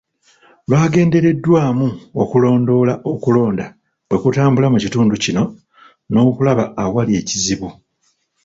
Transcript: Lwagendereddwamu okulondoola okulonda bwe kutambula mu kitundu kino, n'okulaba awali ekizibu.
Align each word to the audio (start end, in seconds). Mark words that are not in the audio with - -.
Lwagendereddwamu 0.69 1.87
okulondoola 2.21 2.93
okulonda 3.11 3.65
bwe 4.07 4.17
kutambula 4.23 4.67
mu 4.73 4.77
kitundu 4.83 5.15
kino, 5.23 5.43
n'okulaba 6.11 6.63
awali 6.83 7.11
ekizibu. 7.21 7.67